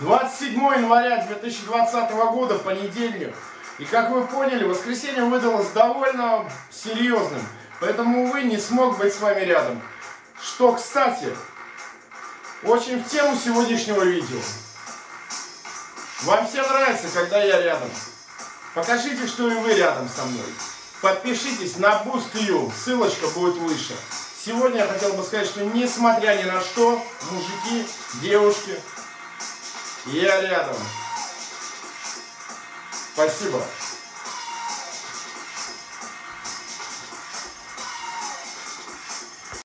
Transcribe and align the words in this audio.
27 0.00 0.54
января 0.54 1.24
2020 1.24 2.10
года, 2.10 2.58
понедельник. 2.58 3.34
И 3.78 3.84
как 3.84 4.10
вы 4.10 4.26
поняли, 4.26 4.64
воскресенье 4.64 5.24
выдалось 5.24 5.68
довольно 5.70 6.50
серьезным. 6.70 7.42
Поэтому, 7.80 8.24
увы, 8.24 8.42
не 8.42 8.58
смог 8.58 8.98
быть 8.98 9.14
с 9.14 9.20
вами 9.20 9.40
рядом. 9.40 9.80
Что, 10.40 10.72
кстати, 10.72 11.34
очень 12.62 13.02
в 13.02 13.08
тему 13.08 13.36
сегодняшнего 13.36 14.02
видео. 14.02 14.38
Вам 16.22 16.46
всем 16.46 16.66
нравится, 16.66 17.08
когда 17.14 17.42
я 17.42 17.62
рядом. 17.62 17.90
Покажите, 18.74 19.26
что 19.26 19.50
и 19.50 19.54
вы 19.54 19.74
рядом 19.74 20.08
со 20.08 20.24
мной. 20.24 20.46
Подпишитесь 21.00 21.76
на 21.78 22.02
BoostU, 22.02 22.70
ссылочка 22.84 23.28
будет 23.28 23.56
выше. 23.56 23.94
Сегодня 24.44 24.80
я 24.80 24.86
хотел 24.86 25.12
бы 25.14 25.22
сказать, 25.22 25.46
что 25.46 25.64
несмотря 25.64 26.36
ни 26.36 26.44
на 26.44 26.60
что, 26.60 27.02
мужики, 27.30 27.86
девушки, 28.20 28.78
я 30.06 30.40
рядом. 30.40 30.76
Спасибо. 33.14 33.62